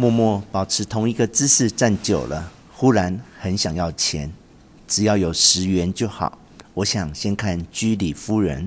[0.00, 4.32] 默默保持同一个姿势站久了，忽然很想要钱，
[4.86, 6.38] 只要有十元就好。
[6.72, 8.62] 我想先看《居里夫人》，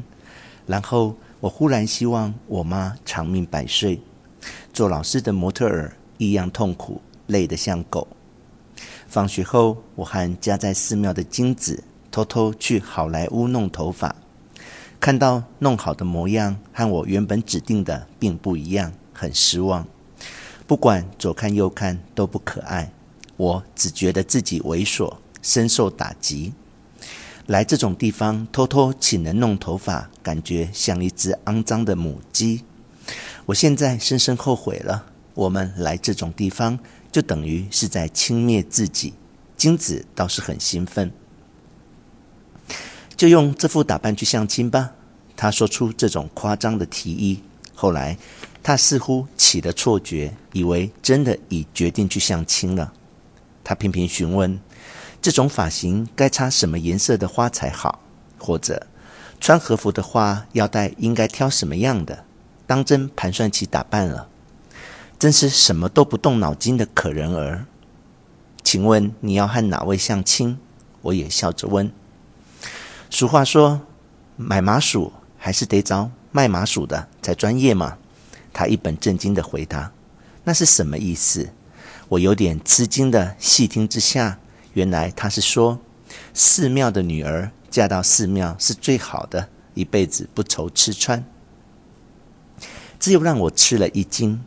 [0.68, 4.02] 然后我忽然希望我妈长命百岁。
[4.74, 8.06] 做老师的模特儿一样痛苦，累得像狗。
[9.08, 14.14] 放学后，我和家在寺庙的金子偷偷去好莱坞弄头发，
[15.00, 19.88] 看到弄好的模样和我原本指定的并不一样，很失望。
[20.72, 22.94] 不管左看右看都不可爱，
[23.36, 26.54] 我只觉得自己猥琐，深受打击。
[27.48, 32.64] 来这种地方偷偷请人弄头发，感觉像一只肮脏的母鸡。
[33.48, 35.08] 我现在深深后悔了。
[35.34, 36.80] 我们来这种地方，
[37.12, 39.14] 就等于是在轻蔑自己。
[39.58, 41.12] 金子倒是很兴奋，
[43.18, 44.92] 就用这副打扮去相亲吧。
[45.36, 47.44] 他说出这种夸张的提议。
[47.76, 48.18] 后来。
[48.64, 52.94] 他似乎起了错觉，以为真的已决定去相亲了。
[53.64, 54.60] 他频频询问：
[55.22, 58.00] 这种发型该插什么颜色的花才好？
[58.38, 58.88] 或者
[59.40, 62.26] 穿和服的话，腰带应该挑什么样的？
[62.68, 64.30] 当真盘算起打扮了，
[65.20, 67.66] 真是什么都不动脑筋的可人儿。
[68.64, 70.58] 请问你要和哪位相亲？
[71.02, 71.92] 我也笑着问。
[73.10, 73.82] 俗话说，
[74.38, 77.98] 买麻薯还是得找卖麻薯的才专业嘛。
[78.54, 79.92] 他一本正经地回答
[80.44, 81.50] ：“那是什么意思？”
[82.10, 84.38] 我有点吃惊的细听之下，
[84.74, 85.80] 原来他是说，
[86.34, 91.24] 寺庙的女儿嫁到寺庙是最好的，一辈子不愁吃穿。
[93.00, 94.44] 这又让我吃了一惊。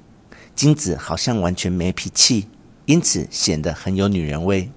[0.55, 2.49] 金子好像完全没脾气，
[2.85, 4.71] 因此显得很有女人味。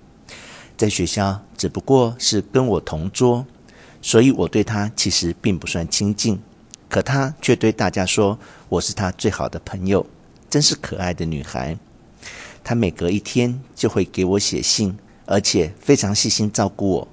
[0.77, 3.45] 在学校只不过是跟我同桌，
[4.01, 6.39] 所以我对她其实并不算亲近。
[6.89, 10.05] 可她却对大家说：“我是她最好的朋友，
[10.49, 11.77] 真是可爱的女孩。”
[12.63, 17.07] 她每隔一天就会给我写信，而且非常细心照顾我。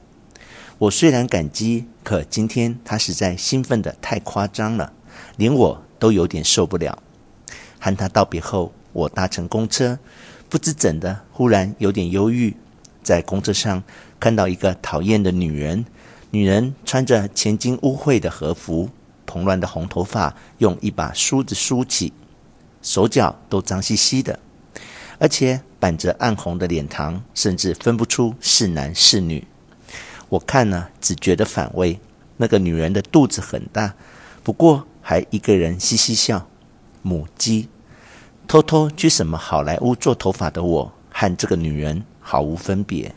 [0.78, 4.92] 我虽然感激，可今天她实在兴奋得太夸张了，
[5.36, 7.02] 连我都有点受不了。
[7.78, 9.98] 和她道别后，我搭乘公车，
[10.48, 12.56] 不知怎的，忽然有点忧郁。
[13.02, 13.82] 在公车上
[14.18, 15.84] 看到一个讨厌的女人，
[16.30, 18.90] 女人穿着前襟污秽的和服。
[19.26, 22.12] 蓬乱的红头发用一把梳子梳起，
[22.82, 24.38] 手脚都脏兮兮的，
[25.18, 29.46] 而且板着暗红的脸庞，甚至分不出是男是女。
[30.28, 31.98] 我看了只觉得反胃。
[32.36, 33.94] 那个女人的肚子很大，
[34.42, 36.48] 不过还一个人嘻嘻笑。
[37.00, 37.68] 母鸡，
[38.48, 43.14] 偷偷去什么好莱坞做头发的我，和这个女人毫无分别。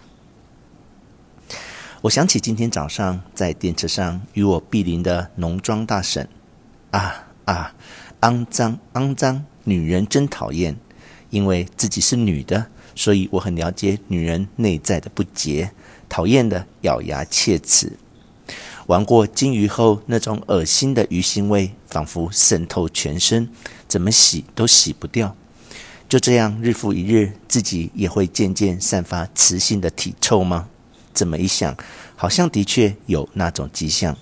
[2.01, 6.27] 我想起今天早上在电车上与我毗邻的浓妆大婶，
[6.91, 7.73] 啊啊，
[8.21, 10.77] 肮脏肮脏，女人真讨厌。
[11.29, 15.71] 因为自己是女的，所以我很了解女人内在的不洁，
[16.07, 17.93] 讨厌的咬牙切齿。
[18.85, 23.49] 玩过金鱼后，那种恶心的鱼腥味仿佛渗透全身，
[23.87, 25.35] 怎么洗都洗不掉。
[26.07, 30.69] 就这样日复一日，自己也会渐渐散发雌性的体臭吗？
[31.17, 31.75] 这么一想，
[32.15, 34.15] 好像的确有那种迹象。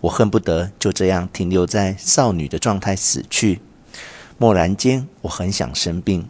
[0.00, 3.60] 我恨不得就这样停留在少女的状态死去。
[4.38, 6.26] 蓦然间，我很想生病。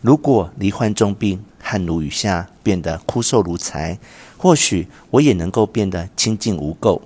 [0.00, 3.98] 如果罹患重病，汗如雨下，变得枯瘦如柴，
[4.38, 7.02] 或许我也能够变得清净无垢。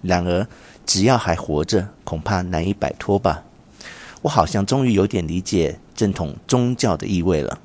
[0.00, 0.46] 然而，
[0.86, 3.42] 只要还活着，恐怕难以摆脱吧。
[4.22, 7.60] 我好像终于有点理解正统宗教的意味了。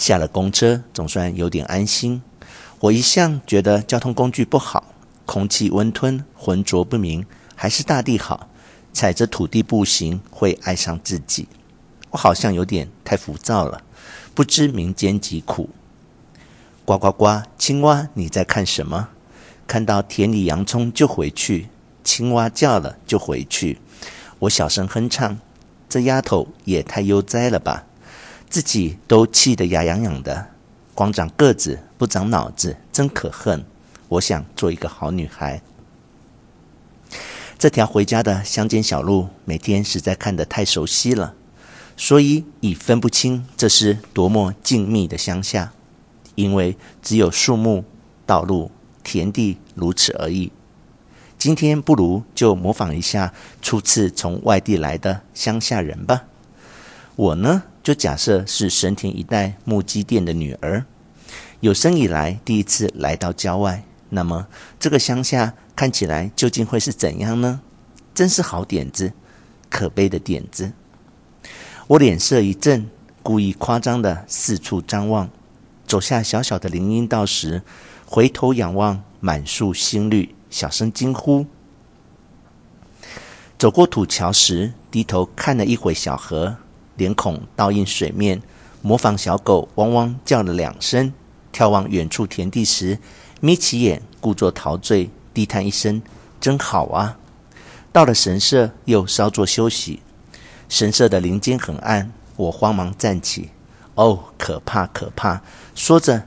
[0.00, 2.22] 下了公车，总算有点安心。
[2.78, 4.94] 我一向觉得交通工具不好，
[5.26, 8.48] 空气温吞、浑浊不明，还是大地好。
[8.94, 11.46] 踩着土地步行会爱上自己。
[12.08, 13.82] 我好像有点太浮躁了，
[14.34, 15.68] 不知民间疾苦。
[16.86, 19.10] 呱呱呱，青蛙，你在看什么？
[19.66, 21.68] 看到田里洋葱就回去。
[22.02, 23.78] 青蛙叫了就回去。
[24.38, 25.38] 我小声哼唱，
[25.90, 27.84] 这丫头也太悠哉了吧。
[28.50, 30.48] 自己都气得牙痒痒的，
[30.92, 33.64] 光长个子不长脑子，真可恨。
[34.08, 35.62] 我想做一个好女孩。
[37.56, 41.34] 这条回家的乡间小路，每天实在看得太熟悉了，
[41.96, 45.72] 所以已分不清这是多么静谧的乡下，
[46.34, 47.84] 因为只有树木、
[48.26, 48.72] 道路、
[49.04, 50.50] 田地如此而已。
[51.38, 53.32] 今天不如就模仿一下
[53.62, 56.24] 初次从外地来的乡下人吧。
[57.14, 60.84] 我呢，就假设是神田一带木屐店的女儿，
[61.58, 63.82] 有生以来第一次来到郊外。
[64.10, 64.46] 那么
[64.78, 67.62] 这个乡下看起来究竟会是怎样呢？
[68.14, 69.12] 真是好点子，
[69.68, 70.72] 可悲的点子。
[71.88, 72.88] 我脸色一震，
[73.24, 75.28] 故意夸张的四处张望，
[75.84, 77.62] 走下小小的林荫道时，
[78.06, 81.44] 回头仰望满树新绿，小声惊呼。
[83.58, 86.58] 走过土桥时，低头看了一会小河，
[87.00, 88.42] 脸孔倒映水面，
[88.82, 91.14] 模仿小狗汪汪叫了两声。
[91.50, 92.98] 眺望远处田地时，
[93.40, 96.02] 眯起眼，故作陶醉，低叹一声
[96.38, 97.16] ：“真好啊！”
[97.90, 100.00] 到了神社，又稍作休息。
[100.68, 103.48] 神社的林间很暗，我慌忙站起。
[103.94, 105.40] 哦，可怕，可怕！
[105.74, 106.24] 说着，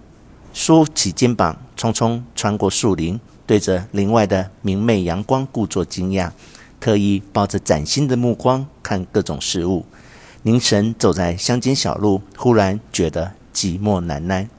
[0.53, 6.31] 梳起肩膀，匆匆穿过树林，对着林外的明媚阳光，故作惊讶。
[6.79, 9.85] 特意抱着崭新的目光看各种事物，
[10.45, 14.49] 凝神走在乡间小路，忽然觉得寂寞难耐。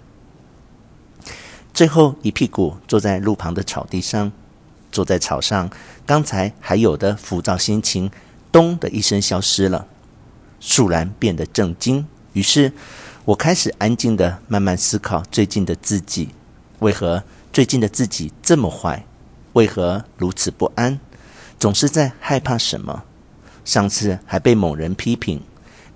[1.74, 4.32] 最后一屁股坐在路旁的草地上，
[4.90, 5.68] 坐在草上，
[6.06, 8.10] 刚才还有的浮躁心情，
[8.50, 9.86] 咚的一声消失了，
[10.58, 12.06] 肃然变得正经。
[12.32, 12.72] 于是，
[13.26, 16.30] 我开始安静的慢慢思考最近的自己，
[16.78, 17.22] 为何
[17.52, 19.04] 最近的自己这么坏？
[19.52, 20.98] 为何如此不安？
[21.58, 23.02] 总是在害怕什么？
[23.66, 25.42] 上次还被某人批评，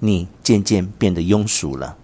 [0.00, 1.96] 你渐渐变得庸俗了。